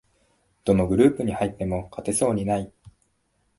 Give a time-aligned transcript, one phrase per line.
[0.65, 2.73] どのグループに入っても勝てそうにない